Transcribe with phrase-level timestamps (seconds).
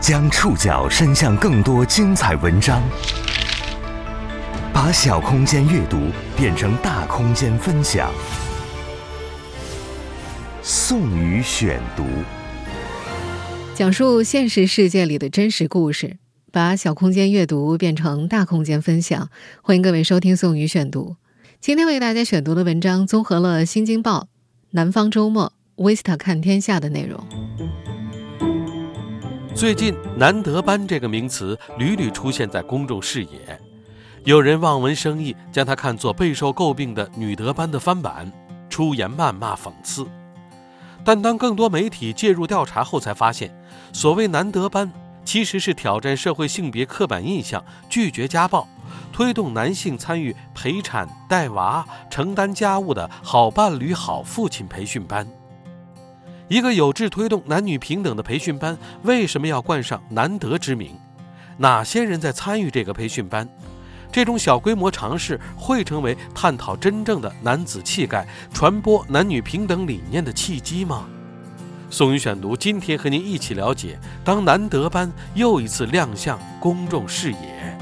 [0.00, 2.80] 将触角伸向更多精彩文章，
[4.72, 5.98] 把小空间阅读
[6.36, 8.08] 变成大空间分享。
[10.62, 12.04] 宋宇选读，
[13.74, 16.18] 讲述现实世界里的真实故事，
[16.52, 19.28] 把小空间阅读变成大空间分享。
[19.62, 21.16] 欢迎各位收听宋宇选读。
[21.60, 24.20] 今天为大家选读的文章综合了《新京报》
[24.70, 25.52] 《南方周末》
[25.96, 27.20] 《Vista 看天下》的内容。
[29.58, 33.60] 最近“难得班”这个名词屡屡出现在公众视野，
[34.22, 38.30] 有人望文生义，将它看作备受诟病的女德班的翻版，
[38.70, 40.06] 出言谩骂讽刺。
[41.04, 43.52] 但当更多媒体介入调查后，才发现，
[43.92, 44.92] 所谓“难得班”
[45.26, 48.68] 其实是挑战社会性别刻板印象、拒绝家暴、
[49.12, 55.26] 推动男性参与陪产、带娃、承担家务的好伴侣、好父亲培训班。
[56.48, 60.96] 一个有志推动男女平等的培训班，为什么要冠上“难得”之名？
[61.58, 63.46] 哪些人在参与这个培训班？
[64.10, 71.06] 这种小规模尝试会成为探讨真正的男子气概、传播男女平等理念的契机吗？
[71.90, 77.78] 宋宇选读今天和您一起了解，当难得班又一次亮相公众视野。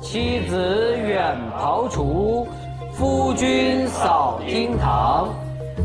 [0.00, 2.48] 妻子远庖厨，
[2.94, 5.28] 夫君扫厅堂。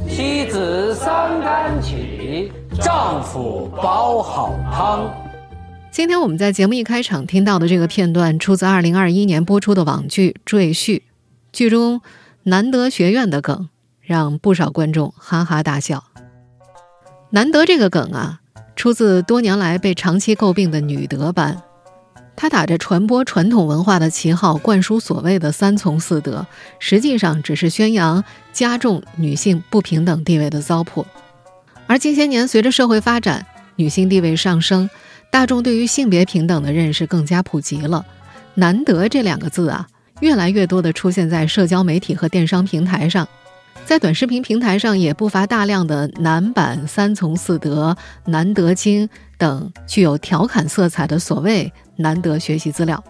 [0.09, 5.09] 妻子三竿起，丈夫煲好汤。
[5.91, 10.99] 今天我们在节目一开场听到的这个片段，出自二零二一年播出的网剧《赘婿》，
[11.51, 12.01] 剧中
[12.43, 13.69] 难得学院的梗
[14.01, 16.03] 让不少观众哈哈大笑。
[17.31, 18.39] 难得这个梗啊，
[18.75, 21.61] 出自多年来被长期诟病的女德班。
[22.37, 26.45] 他打着传播传统文化的旗号，灌输所谓的“三从四德”，
[26.77, 31.03] 实际上只是宣扬加重女性不平等地位的糟粕。
[31.87, 33.43] 而近些年，随着社会发展，
[33.77, 34.87] 女性地位上升，
[35.31, 38.05] 大众对于性别平等的认识更加普及了。
[38.53, 39.87] “难得”这两个字啊，
[40.19, 43.27] 越来越多地出现在社交媒体和电商平台上。
[43.83, 49.09] 在短视频平台上，也不乏大量的男版“三从四德”“难得经”
[49.39, 53.03] 等具有调侃色彩的所谓难得学习资料。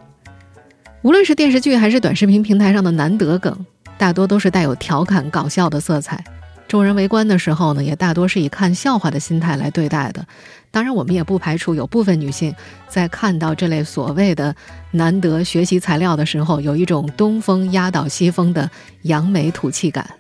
[1.04, 3.66] 无论是电视剧还是短视频平台上的难得梗，
[3.98, 6.24] 大多都是带有调侃搞笑的色彩。
[6.68, 10.28] 众人围观的时候呢，也大多是以看笑话的心态来对待的。
[10.70, 12.54] 当然，我们也不排除有部分女性
[12.90, 14.54] 在看到这类所谓的
[14.92, 18.70] 难得学习材料的时候，有一种东风压倒西风的
[19.04, 20.16] 扬眉吐气感。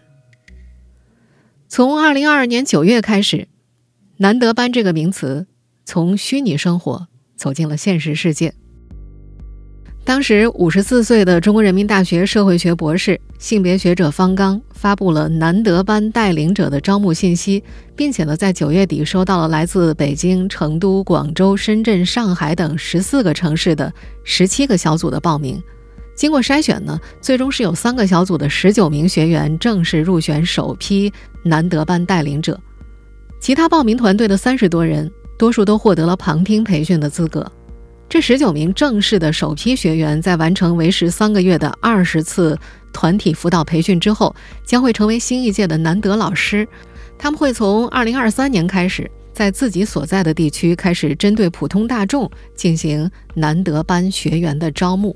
[1.67, 3.50] 从二零二二年九月开始
[4.17, 5.47] ，“难得班”这个名词
[5.83, 8.53] 从虚拟生活走进了现实世界。
[10.03, 17.62] 当时五十四岁的中国人民大学社会学博士、性别学者方刚发布了“难得班带领者”的招募信息，
[17.94, 23.94] 并且呢，在九月底收到了来自北京、成都、广州、深圳、上海等十四个城市的
[24.24, 25.62] 十七个小组的报名。
[26.16, 31.12] 经过筛选呢，最终是有三个小组的十九名学员正式入选首批
[31.44, 32.58] 难得班带领者，
[33.42, 37.50] 其他报名团队的三十多人，多数都获得了旁听培训的资格。
[38.09, 42.58] 这十九名正式的首批学员在完成为时三个月的二十次
[42.94, 44.34] 团体辅导培训之后，
[44.66, 46.68] 将会成为新一届的难得老师。
[47.20, 55.16] 他们会从二零二三年开始，在自己所在的地区开始针对普通大众进行难得班学员的招募。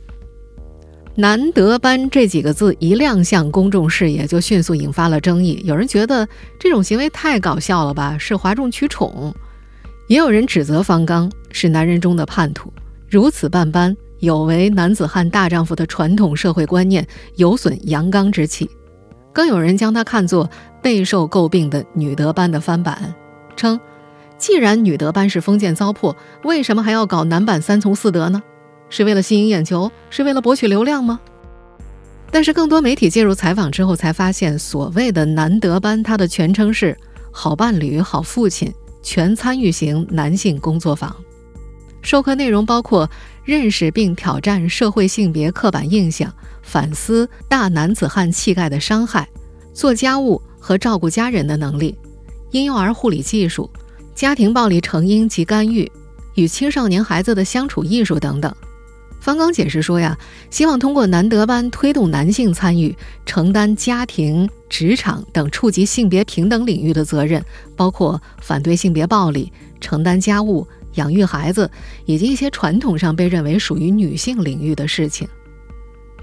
[1.15, 5.61] 难得班这几个字一亮相公众视野，就迅速引发了争议。
[5.63, 6.27] 有人觉得
[6.59, 9.33] 这种行为太搞笑了吧，是哗众取宠；
[10.11, 12.69] 也有人指责方刚是男人中的叛徒，
[13.09, 17.07] 如此办班有违男子汉大丈夫的传统社会观念，
[17.37, 18.69] 有损阳刚之气。
[19.31, 20.49] 更有人将他看作
[20.81, 23.15] 备受诟病的女德班的翻版，
[23.55, 23.79] 称
[24.37, 28.43] 既然女德班是封建糟粕，为什么还要搞男版三从四德呢？
[28.89, 31.21] 是为了吸引眼球，是为了博取流量吗？
[32.29, 36.97] 但是更多媒体介入采访之后，才发现所谓的男德班，它的全称是
[37.31, 38.69] 好伴侣、好父亲
[39.01, 41.15] 全参与型男性工作坊。
[42.01, 43.09] 授课内容包括
[43.43, 46.33] 认识并挑战社会性别刻板印象，
[46.63, 49.27] 反思大男子汉气概的伤害，
[49.73, 51.95] 做家务和照顾家人的能力，
[52.51, 53.69] 婴幼儿护理技术，
[54.15, 55.91] 家庭暴力成因及干预，
[56.35, 58.55] 与青少年孩子的相处艺术等等。
[59.21, 60.17] 方刚解释说呀，
[60.49, 67.41] 希望通过男德班推动男性参与承担家庭、职场等触及性别平等领域的责任，
[67.75, 71.69] 包括反对性别暴力、承担家务、养育孩子，
[72.05, 75.27] 以及一些传统上被认为属于女性领域的事情。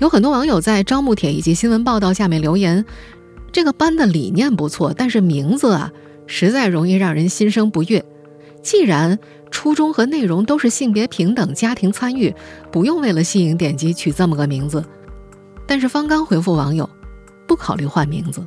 [0.00, 2.84] 有很多网友在招募帖以及新闻报道下面留言
[3.52, 5.92] ：“这个班的理念不错，但是名字啊，
[6.26, 8.04] 实在容易让人心生不悦。”
[8.62, 9.18] 既然
[9.50, 12.34] 初衷和内容都是性别平等、家庭参与，
[12.70, 14.84] 不用为了吸引点击取这么个名字。
[15.66, 16.88] 但是方刚回复网友，
[17.46, 18.44] 不考虑换名字。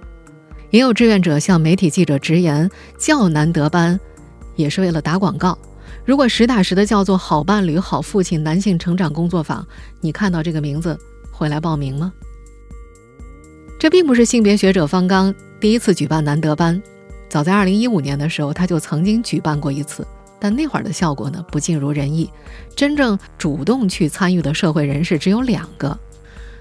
[0.70, 4.00] 也有志愿者向媒体记者直言，叫难得班，
[4.56, 5.58] 也是为了打广告。
[6.06, 9.68] 如果实打实的叫做“好伴侣、好父亲”男性成长工作坊，
[10.00, 10.98] 你看到这个名字
[11.30, 12.14] 会来报名吗？
[13.78, 16.82] 这并不是性别学者方刚第一次举办难得班，
[17.32, 20.06] 早在2015年的时候，他就曾经举办过一次，
[20.38, 22.30] 但那会儿的效果呢不尽如人意。
[22.76, 25.98] 真正主动去参与的社会人士只有两个。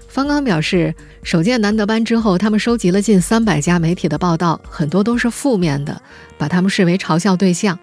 [0.07, 6.01] 方刚表示，首届难得班之后，他们收集了近三百家媒体的报道，很多都是负面的，
[6.37, 7.77] 把他们视为嘲笑对象。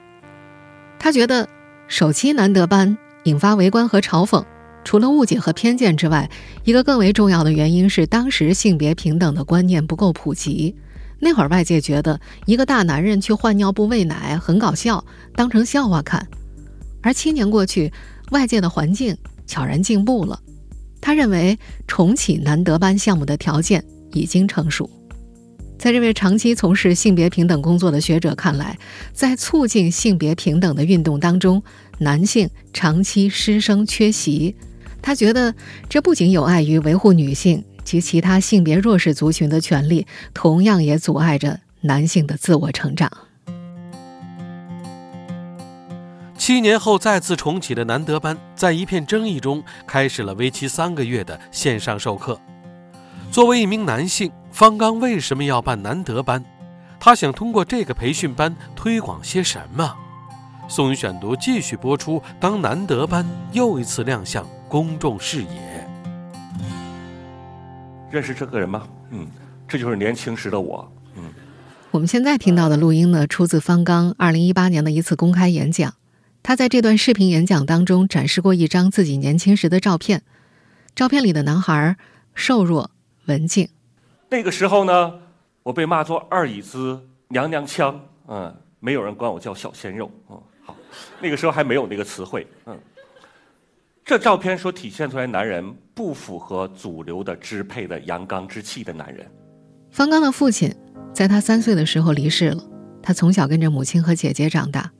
[0.98, 1.46] 他觉得，
[1.88, 4.42] 首期难得班引发围观和嘲讽，
[4.82, 6.30] 除了误解和偏见之外，
[6.64, 10.74] 一个更为重要的原因是当时性别平等的观念不够普及。
[11.20, 15.04] 那会儿外界觉得一个大男人去换尿布喂奶很搞笑，
[15.34, 16.26] 当成笑话看。
[17.02, 17.92] 而七年过去，
[18.30, 19.16] 外界的环境
[19.46, 20.38] 悄然进步了。
[21.00, 24.88] 他认为重启难得班项目的条件已经成熟。
[25.78, 28.76] 在这位长期从事性别平等工作的学者看来，
[29.12, 31.62] 在促进性别平等的运动当中，
[31.98, 34.54] 男性长期失声缺席。
[35.00, 35.54] 他觉得
[35.88, 43.10] 这不仅有碍于维护女性及其他性别弱势族群的权利，同样也阻碍着男性的自我成长。
[46.36, 52.38] 七年后再次重启的难得班，在一片争议中开始了为期三个月的线上授课。
[53.30, 56.44] 作为一名男性，方刚为什么要办难得班？
[57.00, 59.94] 他想通过这个培训班推广些什么？
[60.68, 62.22] 宋宇选读继续播出。
[62.38, 65.67] 当难得班又一次亮相公众视野，
[68.10, 68.88] 认识这个人吗？
[69.10, 69.26] 嗯，
[69.66, 70.90] 这就是年轻时的我。
[71.16, 71.24] 嗯，
[71.90, 75.94] 我们现在听到的录音呢，出自方刚二零一八年的一次公开演讲。
[76.42, 80.22] 他在这段视频演讲当中展示过一张自己年轻时的照片，
[80.94, 81.96] 照片里的男孩
[82.34, 82.90] 瘦弱。
[83.26, 83.68] 文静，
[84.30, 85.12] 那个时候呢，
[85.62, 90.74] 我被骂作二椅子娘娘腔，嗯，没有人管我叫小鲜肉，嗯，好，
[91.20, 92.74] 那个时候还没有那个词汇，嗯。
[94.08, 95.62] 这照片所体现出来，男人
[95.92, 99.26] 不符合主流的支配的阳刚之气的男人。
[99.90, 100.74] 方刚的父亲
[101.12, 102.64] 在他三岁的时候离世了，
[103.02, 104.90] 他从小跟着母亲和姐姐长大。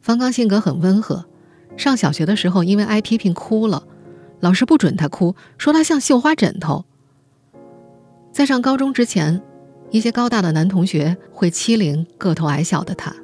[0.00, 1.24] 方刚性格很温和，
[1.76, 3.84] 上小学的时候因为挨批评哭了，
[4.40, 6.84] 老师不准他哭，说他像绣花枕头。
[8.32, 9.40] 在上高中之前，
[9.92, 13.14] 一些高大的男同学会欺凌个头矮小的他。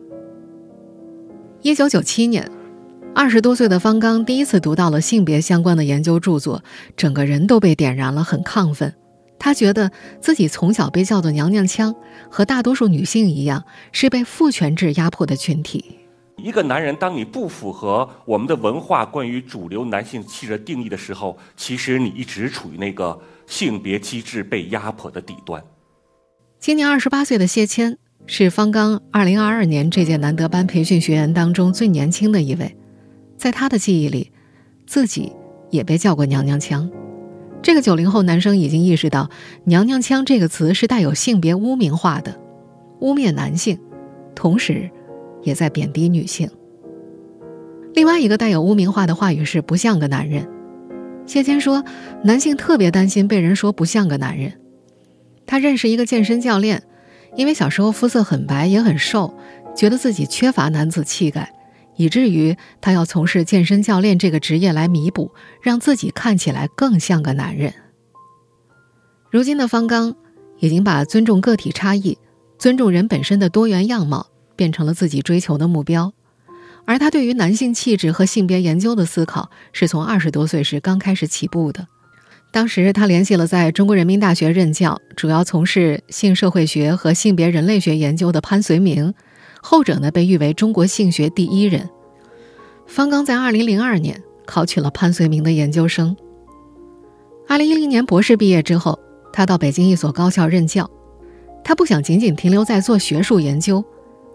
[1.62, 2.49] 一九九七年，
[3.19, 6.62] 二十多岁的方刚第一次读到了性别相关的研究著作，
[6.97, 8.94] 整个人都被点燃了，很亢奋。
[9.41, 11.93] 他觉得自己从小被叫做“娘娘腔”，
[12.31, 15.99] 和大多数女性一样，是被父权制压迫的群体。
[16.37, 23.21] 一个男人，当你不符合我们的文化关于主流男性气质定义的时候，其实你一直处于那个。
[23.49, 25.61] 性别机制被压迫的底端。
[26.61, 32.76] 今年二十八岁的谢谦是方刚二零二二年这届南德班培训学员当中最年轻的一位，
[33.38, 34.32] 在他的记忆里，
[34.87, 35.32] 自己
[35.70, 36.90] 也被叫过“娘娘腔”。
[37.62, 39.31] 这个九零后男生已经意识到
[39.64, 42.38] “娘娘腔”这个词是带有性别污名化的，
[43.00, 43.79] 污蔑男性，
[44.35, 44.90] 同时
[45.43, 46.50] 也在贬低女性。
[47.94, 50.47] 另外一个带有污名化的话语是“不像个男人”。
[51.26, 51.85] 谢谦说
[52.25, 54.52] ：“男性特别担心被人说不像个男人。
[55.47, 56.83] 他认识一个健身教练，
[57.37, 59.35] 因为小时候肤色很白也很瘦，
[59.75, 61.52] 觉得自己缺乏男子气概，
[61.99, 67.75] 以至于他要从事健身教练这个职业来弥补，让自己看起来更像个男人。
[69.31, 70.14] 如今的方刚
[70.61, 72.17] 已经把尊重个体差异、
[72.59, 76.14] 尊重人本身的多元样貌变成了自己追求的目标。”
[76.87, 81.87] 而他对于男性气质和性别研究的思考，是从二十多岁时刚开始起步的。
[82.50, 89.12] 当时他联系了在中国人民大学任教、主要从事性社会学和性别人类学研究的潘绥铭，
[89.62, 91.88] 后者呢被誉为中国性学第一人。
[92.87, 96.17] 方刚在二零零二年考取了潘绥铭的研究生。
[97.47, 98.99] 二零一零年博士毕业之后，
[99.33, 100.91] 他到北京一所高校任教。
[101.65, 103.85] 他不想仅仅停留在做学术研究，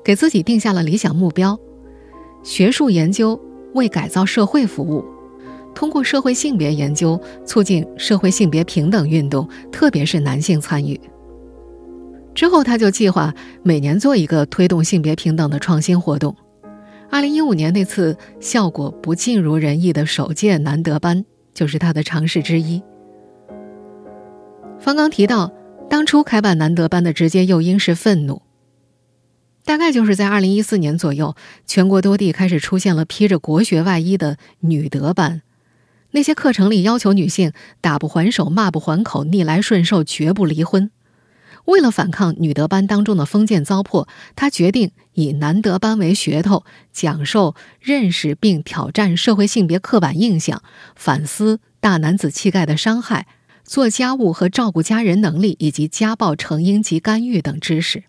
[0.04, 1.58] 给自己定下了理想目标。
[2.44, 3.40] 学术研究
[3.74, 5.04] 为改造社会服务，
[5.74, 11.00] 通过社会性别研究促进社会性别平等运动，特别是男性参与。
[12.36, 16.36] 之后，他就计划每年做一个推动性别平等的创新活动。
[17.10, 22.82] 二零一五年那次效果不尽如人意的首届难得班，就是他的尝试之一。
[24.80, 25.54] 方刚提到，
[25.90, 28.42] 当初开办难得班的直接诱因是愤怒。
[29.64, 31.36] 大概就是在二零一四年左右，
[31.68, 35.44] 全国多地开始出现了披着国学外衣的女德班。
[36.12, 40.92] 那些课程里要求女性打不还手、骂不还口、逆来顺受，绝不离婚。
[41.66, 50.62] 为了反抗女德班当中的封建糟粕，他决定以男德班为噱头，讲授认识并挑战社会性别刻板印象，
[50.96, 53.28] 反思大男子气概的伤害，
[53.64, 58.04] 做家务和照顾家人能力以及家暴成因及干预等知识。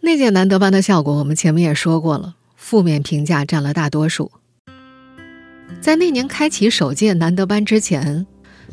[0.00, 4.30] 那届男德班的效果，我们前面也说过了，负面评价占了大多数。
[5.80, 8.24] 在那年开启首届男德班之前，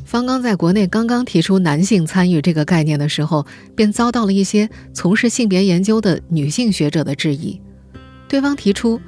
[0.06, 3.46] 方刚在国内刚刚提出男性参与这个概念的时候，
[3.76, 7.60] 便遭到了一些从事性别研究的女性学者的质疑。
[8.28, 9.00] 对方提出，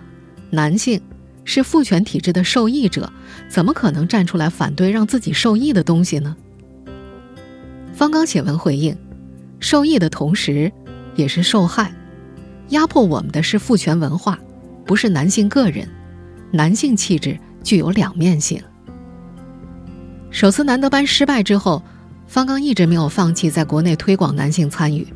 [0.50, 1.02] 男性
[1.44, 3.12] 是父权体制的受益者，
[3.50, 6.36] 怎么可能站出来反对让自己受益的东西呢？
[7.94, 8.98] 方刚写文回应：
[9.60, 10.72] 受益的同时，
[11.16, 11.94] 也是受害。
[12.70, 14.40] 压迫我们的是父权文化，
[14.86, 15.88] 不是男性个人。
[16.52, 18.62] 男性气质具有两面性。
[20.36, 21.82] 首次男德班失败之后，
[22.28, 25.08] 方刚一直没有放弃在国内推广男性参与。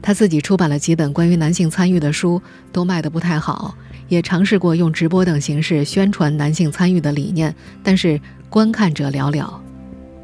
[0.00, 2.40] 他自己出版了几本关于男性参与的书，
[2.72, 3.74] 都卖得不太好。
[4.08, 8.18] 也尝试过用直播等形式宣传男性参与的理念，但是
[8.48, 9.46] 观看者寥寥。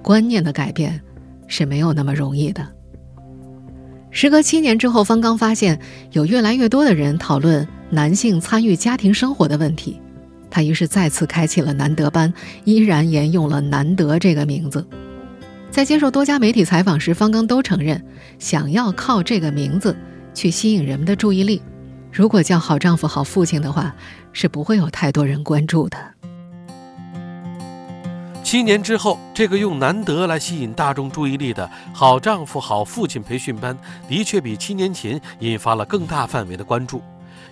[0.00, 0.98] 观念的改变
[1.46, 2.66] 是没有那么容易的。
[4.10, 5.78] 时隔七年之后，方刚发现
[6.12, 10.00] 有越来越多的人讨论男性参与家庭生活的问题，
[10.50, 12.32] 他于是再次开启了男德班，
[12.64, 14.84] 依然沿用了“难得”这个名字。
[15.70, 18.04] 在接受多家媒体采访时，方刚都承认，
[18.38, 19.96] 想要靠这个名字
[20.34, 21.62] 去吸引人们的注意力。
[22.12, 23.94] 如果叫“好丈夫、好父亲”的话，
[24.32, 25.96] 是不会有太多人关注的。
[28.42, 33.78] 七年之后，这个用难得来吸引大众注意力的好丈夫、好父亲培训班，
[34.08, 37.00] 的确比七年前引发了更大范围的关注，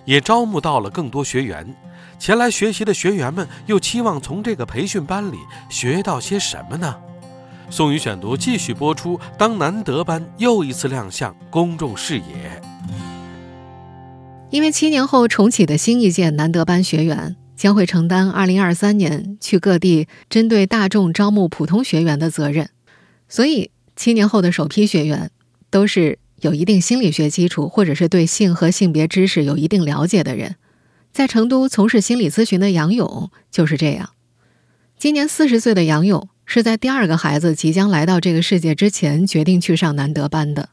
[0.05, 1.73] 也招募到了更多学员。
[2.19, 6.97] 前来学习的学员们又期望从这个培训班里学到些什么呢？
[7.71, 9.21] 宋宇选读继续播出。
[9.39, 12.61] 当难得班又一次亮相公众视野，
[14.51, 17.37] 因为七年后重启的新一届难得班学员。
[17.59, 22.71] 将会承担2023年去各地针对大众招募普通学员的责任，
[23.29, 25.33] 所以七年后的首批学员
[25.69, 30.55] 都是有一定心理学基础，或者是对性和性别知识有一定了解的人。
[31.13, 34.11] 在成都从事心理咨询的杨勇就是这样。
[34.97, 40.71] 今年四十岁的杨勇是在第二个孩子即将来到这个世界之前决定去上难得班的。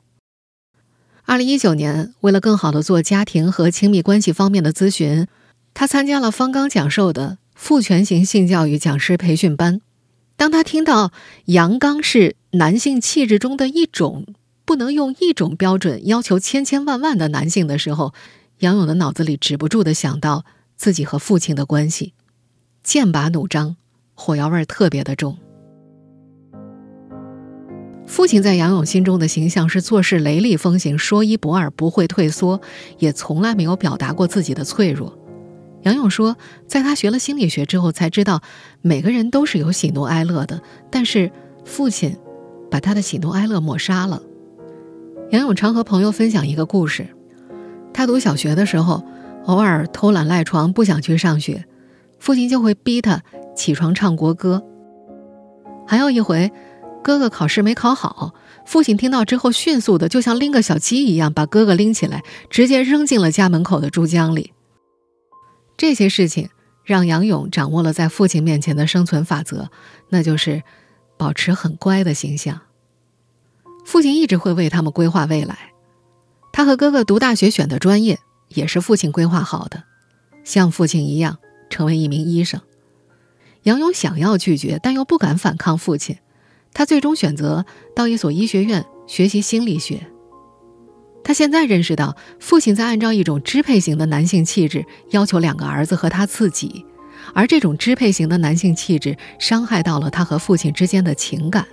[1.28, 5.28] 2019年，为了更好的做家庭和亲密关系方面的咨询。
[5.74, 9.82] 他参加了方刚讲授的父权型性教育讲师培训班。
[10.38, 11.12] 当他听到
[11.46, 14.26] 阳刚是男性气质中的一种，
[14.64, 18.14] 不能用一种标准要求千千万万的男性的时候，
[18.60, 20.46] 杨勇的脑子里止不住的想到
[20.76, 22.14] 自己和父亲的关系，
[22.84, 23.76] 剑拔弩张，
[24.14, 25.38] 火药味特别的重。
[28.08, 32.62] 父亲在杨勇心中的形象是做事雷厉风行、说一不二、不会退缩，
[33.00, 35.18] 也从来没有表达过自己的脆弱。
[35.82, 38.42] 杨勇说，在他学了心理学之后，才知道
[38.82, 41.32] 每个人都是有喜怒哀乐的，但是
[41.66, 42.16] 父亲
[42.72, 44.22] 把他的喜怒哀乐抹杀了。
[45.32, 47.08] 杨勇常和朋友分享一个故事：
[47.96, 49.02] 他读小学的时候，
[49.46, 51.64] 偶尔偷懒赖床，不想去上学，
[52.20, 53.24] 父亲就会逼他
[53.56, 54.62] 起床唱国歌。
[55.88, 56.52] 还有一回，
[57.02, 58.34] 哥哥考试没考好，
[58.66, 64.52] 父亲听到之后，迅速的就像拎个小鸡一样，把哥哥拎起来，直接扔进了家门口的珠江里。
[65.78, 66.50] 这些事情
[66.84, 69.70] 让杨勇掌握了在父亲面前的生存法则，
[70.10, 70.62] 那就是
[71.18, 72.60] 保持很乖的形象。
[73.86, 75.72] 父亲一直会为他们规划未来。
[76.56, 79.84] 他和哥哥读大学选的专业也是父亲规划好的，
[80.46, 81.38] 像父亲一样
[81.70, 82.62] 成为一名医生。
[83.64, 86.16] 杨勇想要拒绝，但又不敢反抗父亲，
[86.74, 90.08] 他最终选择到一所医学院学习心理学。
[91.26, 96.86] 他现在认识到，父亲在按照一种支配型的男性气质要求两个儿子和他自己，
[97.34, 101.68] 而这种支配型的男性气质伤害到了他和父亲之间的情感。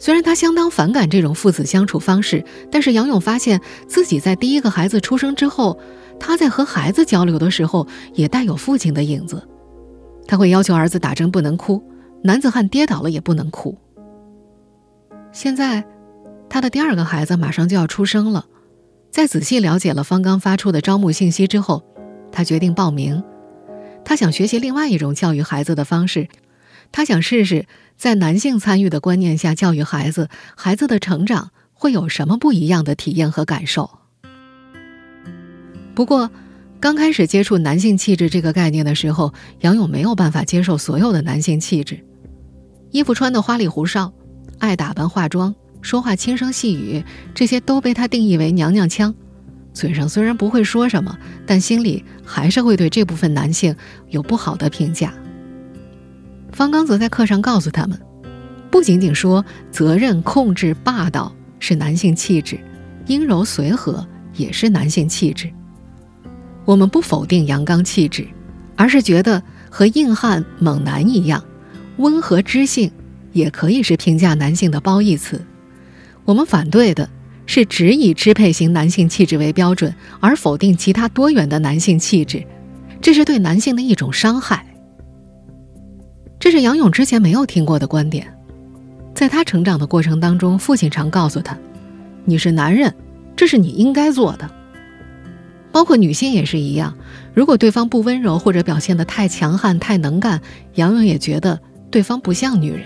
[0.00, 5.78] 虽然他相当反感这种父子相处方式，但是杨勇发现自己在第一个孩子出生之后，
[6.18, 9.46] 他在和孩子交流的时候也带有父亲的影子。
[10.26, 11.80] 他会要求儿子打针不能哭，
[12.24, 13.78] 男子汉跌倒了也不能哭。
[15.30, 15.84] 现在。
[16.52, 18.44] 他的第二个孩子马上就要出生了，
[19.12, 21.84] 在仔细了解了方刚发出的招募信息之后，
[22.32, 23.22] 他决定报名。
[24.04, 26.26] 他想学习另外一种教育孩子的方式，
[26.90, 27.66] 他想试试
[28.00, 33.90] 在男性参与的观念下教育孩子，孩子的成长会有什么不一样的体验和感受。
[35.94, 36.30] 不过，
[36.80, 42.02] 刚开始接触男性气质这个概念的时候，杨勇没有办法接受所有的男性气质，
[42.90, 44.10] 衣服穿的花里胡哨，
[44.58, 47.04] 爱打扮化妆，说话轻声细语，
[47.34, 49.14] 这些都被他定义为娘娘腔。
[49.74, 51.14] 嘴上虽然不会说什么，
[51.44, 53.76] 但心里还是会对这部分男性
[54.08, 55.12] 有不好的评价。
[56.60, 57.98] 方刚则在课上告诉他们，
[58.70, 62.60] 不仅仅说责任、控制、霸道是男性气质，
[63.06, 65.50] 阴柔随和也是男性气质。
[66.66, 68.28] 我们不否定阳刚气质，
[68.76, 71.42] 而是觉得和硬汉、猛男一样，
[71.96, 72.92] 温和知性
[73.32, 75.40] 也可以是评价男性的褒义词。
[76.26, 77.08] 我们反对的。
[77.46, 82.44] 是只以支配型男性气质为标准，而否定其他多元的男性气质，
[83.00, 84.64] 这是对男性的一种伤害。
[86.40, 88.26] 这是杨勇之前没有听过的观点。
[89.14, 91.56] 在他成长的过程当中，父亲常告诉他
[92.24, 92.94] ：“你是男人，
[93.36, 94.50] 这是你应该做的。”
[95.70, 96.96] 包括女性也是一样，
[97.34, 100.40] 如果对方不温柔或者表现得太强悍、太能干，
[100.76, 102.84] 杨勇也觉得对方不像女人。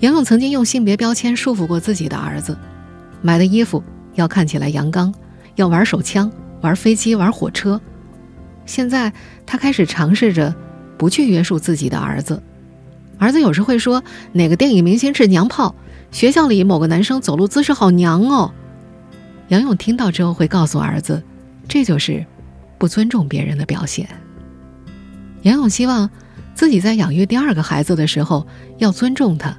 [0.00, 2.58] 杨勇曾经用性别标签束缚过自己的儿子。
[3.22, 3.82] 买的衣服
[4.16, 5.14] 要看起来阳刚，
[5.54, 6.30] 要玩手枪、
[6.60, 7.80] 玩飞机、玩火车。
[8.66, 9.12] 现在
[9.46, 10.52] 他开始尝试着
[10.98, 12.42] 不去约束自己的儿子。
[13.18, 14.02] 儿子有时会说
[14.32, 15.74] 哪个电影明星是娘炮，
[16.10, 18.52] 学校里某个男生走路姿势好娘哦。
[19.48, 21.22] 杨勇听到之后会告诉儿子，
[21.68, 22.26] 这就是
[22.76, 24.08] 不尊重别人的表现。
[25.42, 26.10] 杨勇希望
[26.54, 29.56] 自己在养育第二个孩子的时候要尊重他，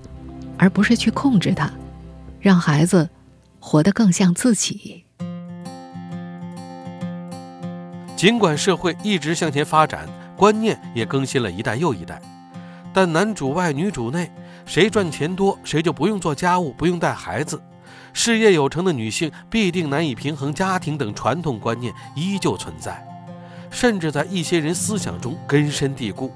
[0.57, 1.71] 而不是去控制他，
[2.39, 3.09] 让孩子。
[3.61, 5.03] 活得更像自己。
[8.15, 10.07] 尽管社会一直向前发展，
[10.39, 12.21] 观念也更新了一代又一代，
[12.93, 14.31] 但男主外女主内，
[14.65, 17.61] 谁赚钱多谁就不用做家务，不用带孩子，
[18.13, 23.05] 事业有成的女性必定难以平衡家庭等传统观念依旧存在，
[23.69, 26.33] 甚至在一些人思想中根深蒂固。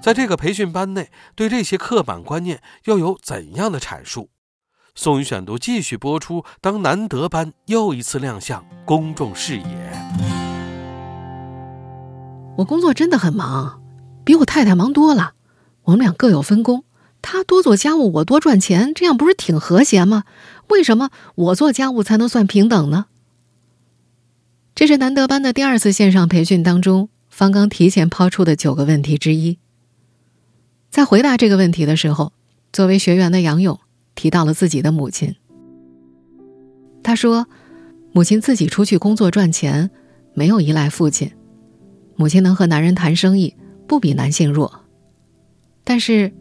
[0.00, 4.30] 在这个培训班内，对这些刻板观念又有怎样的阐述？
[4.94, 6.44] 宋宇选读继续播出。
[6.60, 9.64] 当难得班又一次亮相公众视野，
[12.56, 13.82] 我工作真的很忙，
[14.24, 15.32] 比我太太忙多了。
[15.84, 16.84] 我们俩各有分工，
[17.22, 20.24] 她多做家务，我多赚钱，这样不是挺和谐吗？
[20.68, 23.06] 为什么我做家务才能算平等呢？
[24.74, 29.58] 这是难得班的第二次线上培训当中，方刚提前抛出的九个问题之一。
[30.90, 32.32] 在回答这个问题的时候，
[32.72, 33.78] 作为学员的杨勇。
[34.18, 35.36] 提到了自己的母亲。
[37.02, 37.46] 他说
[38.12, 39.90] ：“母亲自己出去工作赚钱，
[40.32, 41.30] 没有依赖父亲。
[42.16, 43.54] 母亲能和男人谈生意，
[43.86, 44.80] 不比男性弱。
[45.84, 46.32] 但是，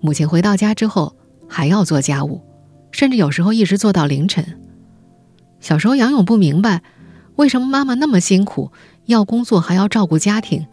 [0.00, 1.16] 母亲回到家之后
[1.48, 2.42] 还要做家务，
[2.90, 4.60] 甚至有时候一直做到凌晨。
[5.60, 6.82] 小时候，杨勇不明白
[7.36, 8.70] 为什么妈妈那么辛苦，
[9.06, 10.66] 要工作还要照顾家庭，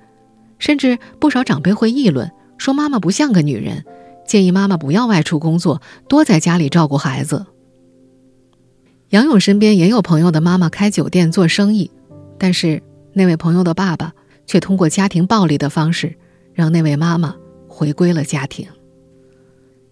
[0.60, 3.86] 甚至不少长辈会议论说妈妈不像个女人。”
[4.26, 7.46] 建议妈妈不要外出工作，多在家里照顾孩子。
[9.10, 11.92] 杨勇身边也有朋友的妈妈开酒店做生意，
[12.40, 14.14] 但是那位朋友的爸爸
[14.46, 16.16] 却通过家庭暴力的方式
[16.54, 17.36] 让那位妈妈
[17.68, 18.68] 回归了家庭。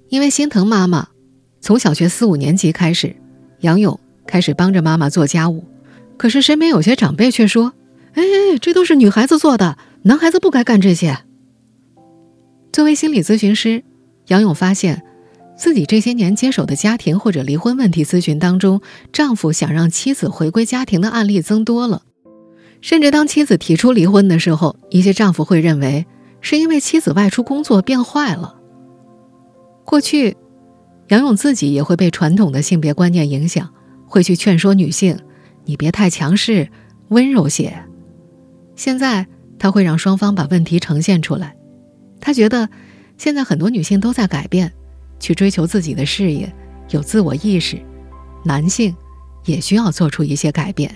[0.09, 1.07] 因为心疼妈妈，
[1.61, 3.15] 从小学四五年级开始，
[3.61, 5.63] 杨勇开始帮着妈妈做家务。
[6.17, 7.73] 可是身边有些长辈却说
[8.13, 8.23] ：“哎，
[8.59, 11.19] 这都是女孩子做的，男孩子不该干这些。”
[12.71, 13.83] 作为心理咨询师。
[14.27, 15.03] 杨勇发现，
[15.57, 22.03] 自己这些年接手的家庭或者离婚问题咨询当中，丈夫想让妻子回归家庭的案例增多了。
[22.81, 26.05] 甚至当妻子提出离婚的时候，一些丈夫会认为
[26.41, 28.55] 是因为妻子外出工作变坏了。
[29.85, 30.35] 过去，
[31.07, 33.69] 杨勇自己也会被传统的性别观念影响，
[34.05, 35.17] 会去劝说女性
[35.65, 36.69] ：“你别太强势，
[37.09, 37.73] 温柔些。”
[38.75, 41.55] 现在，他会让双方把问题呈现出来。
[42.19, 42.69] 他觉得。
[43.17, 44.73] 现在很多女性都在改变，
[45.19, 46.51] 去追求自己的事业，
[46.89, 47.79] 有自我意识。
[48.43, 48.95] 男性
[49.45, 50.91] 也需要做出一些改变。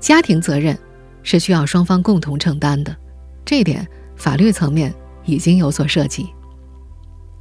[0.00, 0.78] 家庭责任
[1.22, 2.96] 是需要双方共同承担的，
[3.44, 6.28] 这一点法律层面已经有所涉及。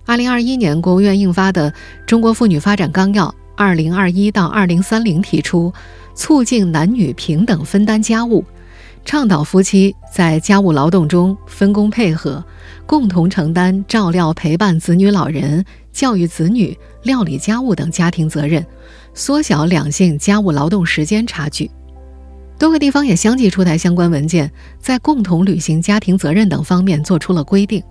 [0.06, 1.72] 二零二一年，国务院印发的
[2.06, 5.74] 《中国妇女发展纲要（二零二一到二零三零）》提出，
[6.16, 8.44] 促进男女平等分担家务。
[9.04, 12.44] 倡导夫妻在家务劳动中分工配合，
[12.86, 18.66] 共同承担照料、陪伴子女、老人、教育子女、料理家务等家庭责任，
[19.14, 21.72] 缩小两性家务劳动时间差距。
[22.60, 27.84] 多个地方也相继出台相关文件，在共同履行家庭责任等方面做出了规定。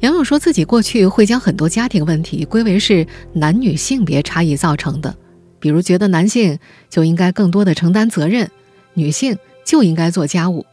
[0.00, 5.16] 杨勇说自己过去会将很多家庭问题归为是男女性别差异造成的，
[5.60, 6.58] 比如觉得男性
[6.90, 8.50] 就应该更多的承担责任，
[8.94, 10.66] 女性就应该做家务。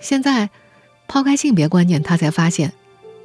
[0.00, 0.50] 现在，
[1.06, 2.74] 抛开性别观念，他才发现，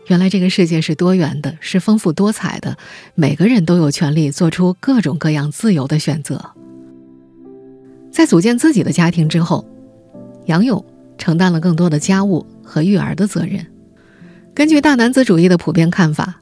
[0.07, 2.77] 原来这个世界是多元的，是丰富多彩的，
[3.15, 6.51] 每个人都有权利做出各种各样自由的选择。
[8.13, 9.67] 在组建自己的家庭之后，
[10.45, 10.85] 杨勇
[11.17, 13.65] 承担了更多的家务和育儿的责任。
[14.53, 16.39] 根据大男子主义的普遍看法，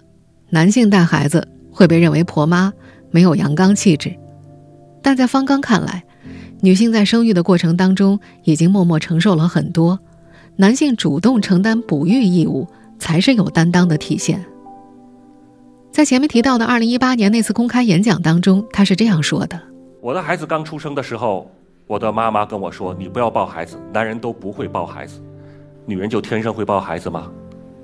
[0.49, 2.73] 男性带孩子会被认为婆妈，
[3.09, 4.13] 没有阳刚气质。
[5.01, 6.03] 但在方刚看来，
[6.59, 9.97] 女性在生育的过程当中已经默默承受了很多。
[10.57, 12.67] 男性主动承担哺育义务，
[12.99, 14.43] 才是有担当的体现。
[15.89, 19.57] 在前面提到的二零一八年那次公开演讲当中，他是这样说的
[20.03, 21.49] ：“我的孩子刚出生的时候，
[21.91, 25.21] 我的妈妈跟我说：‘你不要抱孩子，男人都不会抱孩子，
[25.85, 27.29] 女人就天生会抱孩子吗？’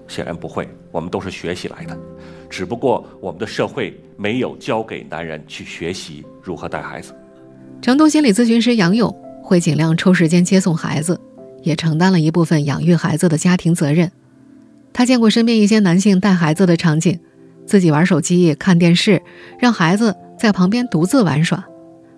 [0.08, 2.00] 显然不会，我们都是学习来的，
[2.50, 7.13] 只不过我们的社会没有教给男人去学习如何带孩子。”
[7.84, 11.20] 成都心理咨询师杨勇会尽量抽时间接送孩子。
[11.63, 14.10] 也承担了一部分养育孩子的家庭责任。
[14.93, 17.20] 他见过身边一些男性带孩子的场景，
[17.65, 19.22] 自己玩手机、看电视，
[19.60, 21.62] 让孩子在旁边独自玩耍。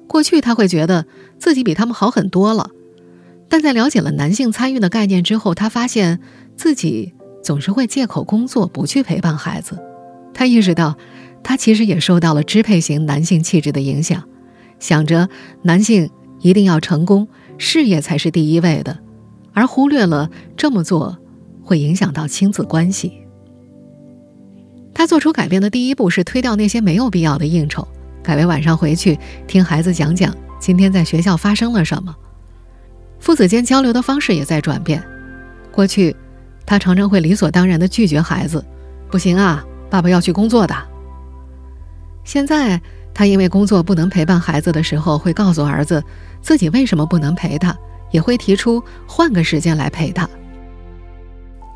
[0.09, 1.05] 过去他会觉得
[1.37, 2.71] 自己比他们好很多了，
[3.47, 6.19] 但在了解了男性参与的概念之后，他发现
[6.57, 9.77] 自己总是会借口工作不去陪伴孩子。
[10.33, 10.97] 他意识到，
[11.43, 14.23] 他其实也受到了支配型男性气质的影响，
[14.79, 15.29] 想着
[15.61, 16.09] 男性
[16.41, 17.27] 一定要成功，
[17.59, 18.97] 事业才是第一位的。
[19.53, 21.17] 而忽略了这么做
[21.61, 23.13] 会影响到亲子关系。
[24.93, 27.87] 他做出改变的第一步是推掉那些没有必要的应酬，
[28.29, 32.15] 改为晚上回去听孩子讲讲今天在学校发生了什么。
[33.19, 35.03] 父子间交流的方式也在转变。
[35.71, 36.15] 过去，
[36.63, 38.63] 他常常会理所当然的拒绝孩子
[39.09, 40.75] ：“不行啊，爸爸要去工作的。”
[42.23, 42.79] 现在，
[43.15, 46.03] 他因为工作不能陪伴孩子的时候，会告诉儿子
[46.39, 47.75] 自己为什么不能陪他。
[48.11, 50.29] 也会提出换个时间来陪他。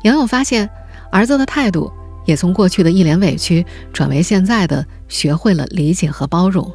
[0.04, 0.70] 杨勇发现，
[1.10, 1.92] 儿子的态度
[2.24, 6.68] 也从过去的一脸委屈，转为现在的学会了理解和包容。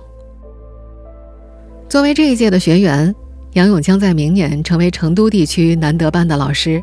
[1.90, 3.14] 作为这一届的学员，
[3.54, 6.82] 杨勇将在明年成为成都地区难德班的老师。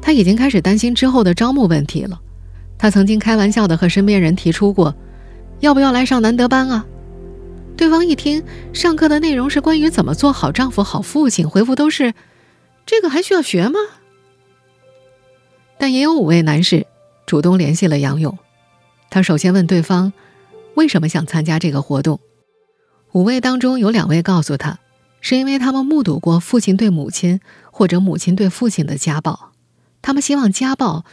[0.00, 2.18] 他已经开始担心之后的招募问题了。
[2.78, 4.94] 他曾经开玩笑的和身边人提出过，
[5.60, 6.86] 要不要来上难德班啊？
[7.76, 12.14] 对方一听上课的内容是关于怎么做好丈夫、好父亲，回复都是
[12.86, 13.78] ：“这个还需要学吗？”
[15.78, 16.86] 但也有五位男士
[17.26, 18.38] 主动联系了杨勇。
[19.10, 20.12] 他首先问对方
[20.74, 22.20] 为什么想参加这个活动。
[23.12, 24.78] 五位当中有两位告诉他，
[25.20, 27.40] 是因为他们目睹过父亲对母亲
[27.72, 29.52] 或者母亲对父亲的家暴，
[30.02, 31.04] 他们希望家暴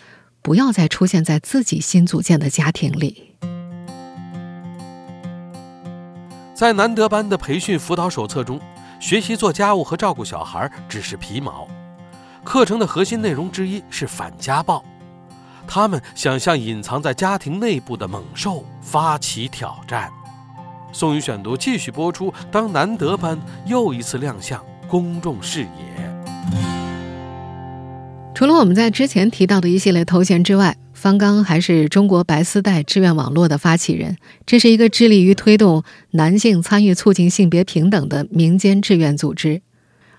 [0.41, 3.31] 不要再出现在自己新组建的家庭里。
[6.53, 8.59] 在南德班的培训辅导手册中，
[8.99, 11.67] 学习做家务和照顾小孩只是皮毛。
[12.43, 14.83] 课程的核心内容之一是反家暴，
[15.67, 20.09] 他们想向隐藏在家庭内部的猛兽发起挑战。
[20.91, 22.33] 宋宇选读继续播出。
[22.51, 25.67] 当难得班又一次亮相公众视野，
[28.33, 30.77] 除了我们在之前提到的一系列头衔之外。
[30.93, 39.61] 方刚还是中国白丝带志愿网络的发起人，这是一个致力于推动男性参与、促进性别平等的民间志愿组织。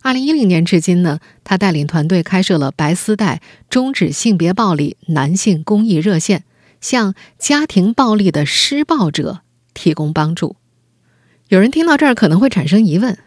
[0.07, 6.45] 二零一零年至今呢，他带领团队开设了白丝带终止性别暴力男性公益热线，
[6.81, 9.41] 向家庭暴力的施暴者
[9.75, 10.55] 提供帮助。
[11.49, 13.19] 有人听到这儿可能会产生疑问：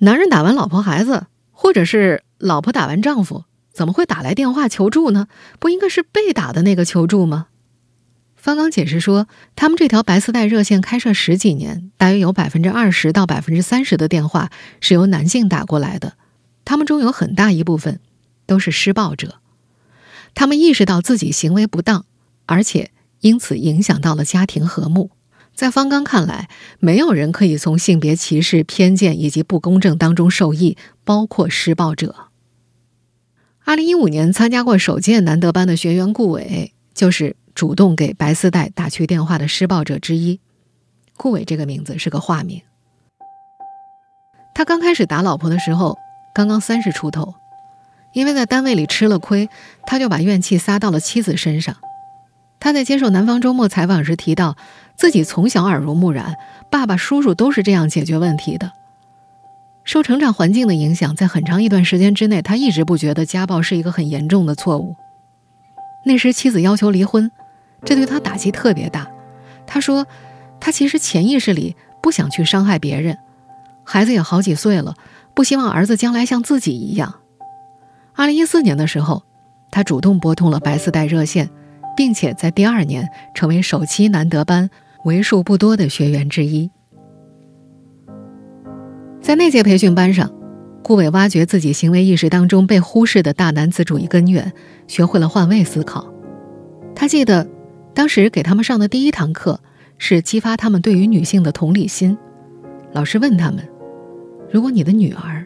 [0.00, 3.44] 男人打完老婆孩子，或者是老婆打完丈夫？
[3.72, 5.28] 怎么会打来电话求助呢？
[5.58, 7.46] 不应该是被打的那个求助吗？
[8.48, 16.14] 方刚解释说，他们这条白丝带热线开设十几年，大约有百分之二十到百分之三十的电话是由男性打过来的，
[16.64, 18.00] 他们中有很大一部分
[18.46, 19.34] 都是施暴者，
[20.34, 22.06] 他们意识到自己行为不当，
[22.46, 25.10] 而且因此影响到了家庭和睦。
[25.54, 32.14] 在方刚看来，没有人可以从性别歧视、偏见以及不公正当中受益，包括施暴者。
[33.66, 40.38] 二零一五年参加过首届难得班的学员顾伟，就是主动给白丝带打去电话的施暴者之一。
[41.16, 42.62] 顾伟这个名字是个化名。
[44.54, 45.98] 他刚开始打老婆的时候，
[46.32, 47.34] 刚刚三十出头，
[48.12, 49.48] 因为在单位里吃了亏，
[49.84, 51.74] 他就把怨气撒到了妻子身上。
[52.60, 54.56] 他在接受《南方周末》采访时提到，
[54.96, 56.36] 自己从小耳濡目染，
[56.70, 58.70] 爸爸、叔叔都是这样解决问题的。
[59.82, 64.94] 受成长环境的影响，在很长一段时间之内，他一直不觉得家暴是一个很严重的错误。
[66.04, 67.28] 那时妻子要求离婚，
[67.84, 69.06] 这对他打击特别大。
[69.66, 70.06] 他说，
[70.60, 73.16] 他其实潜意识里不想去伤害别人，
[73.84, 74.94] 孩子也好几岁了，
[75.34, 77.14] 不希望儿子将来像自己一样。
[78.14, 79.22] 二零一四年的时候，
[79.70, 81.48] 他主动拨通了白丝带热线，
[81.96, 84.68] 并且在第二年成为首期难得班
[85.04, 86.70] 为数不多的学员之一。
[89.20, 90.32] 在那届培训班上，
[90.82, 94.52] 顾伟挖掘自己行为意识当中被忽视的大男子主义根源，
[94.86, 96.10] 学会了换位思考。
[96.94, 97.46] 他记得，
[97.98, 99.58] 当时给他们上的第一堂课
[99.98, 102.16] 是激发他们对于女性的同理心。
[102.92, 103.68] 老师问他们
[104.52, 105.44] ：“如果你的女儿、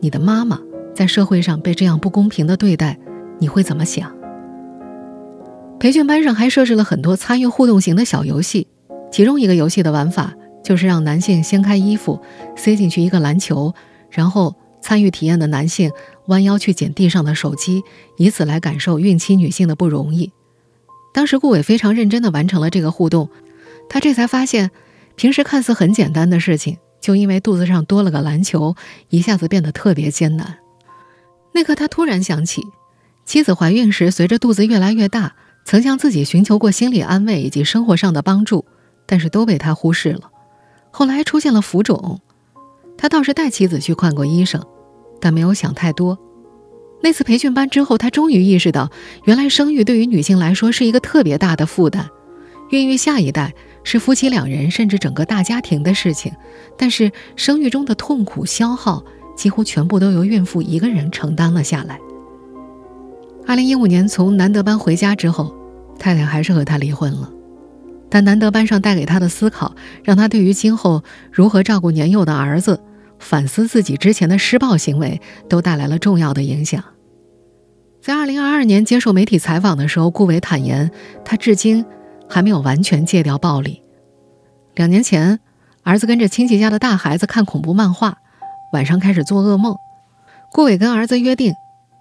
[0.00, 0.58] 你的妈妈
[0.94, 2.98] 在社会上被这样不公平的对待，
[3.38, 4.10] 你会怎么想？”
[5.78, 8.66] 培训班上还设置了很多参与互动型的小游戏，
[9.12, 10.32] 其中一个游戏的玩法。
[10.64, 12.18] 就是让男性掀开衣服，
[12.56, 13.74] 塞进去一个篮球，
[14.10, 15.90] 然后参与体验的男性
[16.28, 17.82] 弯腰去捡地上的手机，
[18.16, 20.32] 以此来感受孕期女性的不容易。
[21.12, 23.28] 当时顾伟非常认真地完成了这个互动，
[23.88, 24.70] 他这才发现，
[25.16, 28.76] 平时看似很简单的事情，就因为肚子上多了个篮球，
[29.08, 30.58] 一下子变得特别艰难。
[31.52, 32.62] 那刻他突然想起，
[33.24, 38.64] 妻子怀孕时随着肚子越来越大，曾向自己寻求过心理安慰以及生活上的帮助，
[39.06, 40.30] 但是都被他忽视了。
[40.92, 42.20] 后来出现了浮肿，
[42.96, 44.64] 他倒是带妻子去看过医生，
[45.20, 46.18] 但没有想太多。
[47.02, 48.90] 那次培训班之后，他终于意识到，
[49.24, 52.08] 原来生育对于女性来说是一个特别大的负担。
[52.70, 56.32] 孕育下一代是夫妻两人甚至整个大家庭的事情，
[56.76, 59.02] 但是生育中的痛苦消耗
[59.36, 61.98] 几乎全部都由孕妇一个人承担了下来。
[63.46, 65.52] 二零一五年从南德班回家之后，
[65.98, 67.30] 太太还是和他离婚了。
[68.08, 72.80] 但难得班上带给他的思考，让他对于今后如何照顾年幼的儿子、
[73.20, 76.82] 反思自己之前的施暴行为，都带来了重要的影响。
[78.02, 80.90] 在二零二二年接受媒体采访的时候，顾伟坦言，
[81.24, 81.84] 他至今
[82.28, 83.82] 还没有完全戒掉暴力。
[84.74, 85.38] 两年前，
[85.84, 88.18] 儿子跟着亲戚家的大孩子看恐怖漫画，
[88.72, 89.76] 晚上开始做噩梦。
[90.50, 91.54] 顾伟跟儿子约定，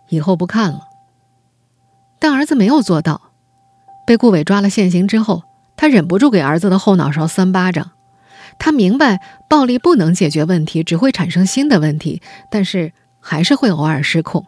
[0.07, 0.87] 以后不看了。
[2.17, 3.21] 但儿子没有做到，
[4.07, 5.43] 被顾伟抓了现行之后。
[5.75, 7.91] 他忍不住给儿子的后脑勺三巴掌。
[8.59, 9.19] 他明白
[9.49, 14.45] 暴力不能解决问题，只会产生新的问题，但是还是会偶尔失控。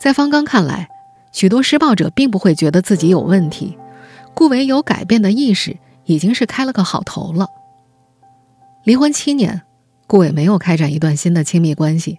[0.00, 0.88] 在方刚看来，
[1.32, 3.76] 许多施暴者并不会觉得自己有问题，
[4.34, 7.46] 顾伟有改变的意识，已经是开了个好头了。
[8.84, 9.62] 离婚七年，
[10.06, 12.18] 顾伟没有开展一段新的亲密关系。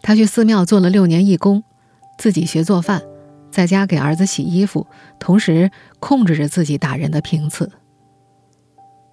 [0.00, 1.64] 他去寺庙做了六年义工，
[2.18, 3.02] 自己学做饭。
[3.50, 4.86] 在家给儿子洗衣服，
[5.18, 7.72] 同时控制着自己打人的频次。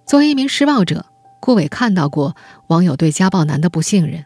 [0.06, 1.04] 作为一名施暴者，
[1.40, 2.36] 顾伟看到过
[2.68, 4.24] 网友对家暴男的不信任，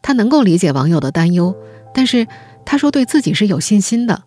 [0.00, 1.54] 他能够理解网友的担忧，
[1.92, 2.26] 但是
[2.64, 4.22] 他说对自己是有信心的。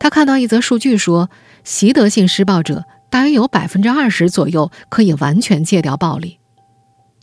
[0.00, 1.30] 他看到一则数据说，
[1.62, 6.40] 习得性施暴者大约有百分之二十左右可以完全戒掉暴力，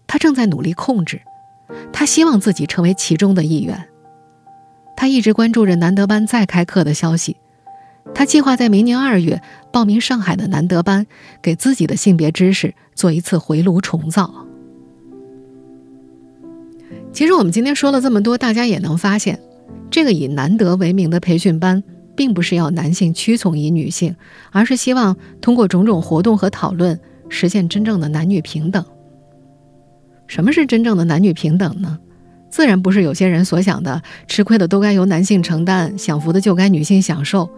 [0.08, 1.22] 他正在努力控制，
[1.92, 3.90] 他希望自己成为其中的一员。
[4.96, 7.36] 他一直关注着难德班再开课的消息，
[8.14, 9.42] 他计划在明年二月
[9.72, 11.06] 报名上海的难得班，
[11.42, 14.34] 给自己的性别知识做一次回炉重造。
[17.14, 19.40] 其实我们今天说了这么多，大家也能发现，
[19.90, 21.84] 这个以难得为名的培训班，
[22.16, 24.16] 并不是要男性屈从于女性，
[24.52, 28.84] 而是希望通过种种活动和讨论，实现真正的男女平等。
[30.28, 32.00] 什么是真正的男女平等呢？
[32.50, 37.50] 自然不是有些人所想的，吃亏的都该由男性承担，享福的就该女性享受。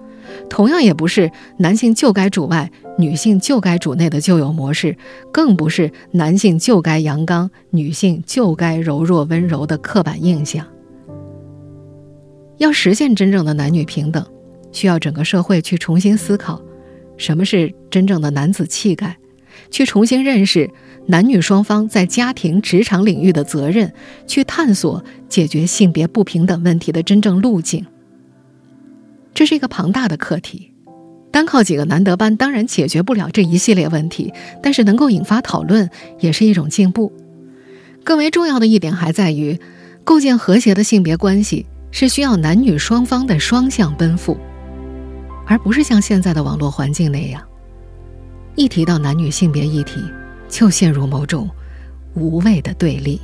[0.49, 4.95] 同样也不是男性就该主外，女性就该主内的旧有模式，
[5.31, 10.65] 更不是男性就该阳刚，女性就该柔弱温柔的刻板印象。
[12.57, 14.25] 要实现真正的男女平等，
[14.71, 16.61] 需要整个社会去重新思考，
[17.17, 19.17] 什么是真正的男子气概，
[19.71, 20.69] 去重新认识。
[21.05, 23.91] 男女双方在家庭、职场领域的责任，
[24.27, 27.83] 去探索解决性别不平等问题的真正路径。
[29.39, 30.73] 这是一个庞大的课题，
[31.31, 37.13] 单靠几个难得班当然解决不了这一系列问题，但是能够引发讨论也是一种进步。
[38.03, 39.57] 更为重要的一点还在于，
[40.03, 44.37] 构建和谐的性别关系是需要男女双方的双向奔赴，
[45.47, 47.41] 而不是像现在的网络环境那样，
[48.55, 50.03] 一提到男女性别议题。
[50.49, 51.49] 就陷入某种
[52.13, 53.21] 无谓的对立。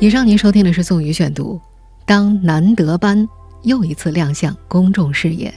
[0.00, 1.60] 以上您收听的是宋宇选读，
[2.06, 3.28] 当难得班
[3.64, 5.52] 又一次亮相公众视野。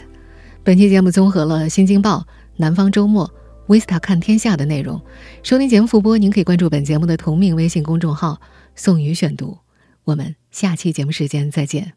[0.64, 2.18] 本期节目综合了《新京报》
[2.56, 3.32] 《南方周末》
[3.80, 5.00] 《Vista 看天下》的内容。
[5.44, 8.42] 收听节目复播，您可以关注本节目的同名微信公众号
[8.76, 9.60] “宋宇选读”。
[10.06, 11.94] 我们下期节目时间再见。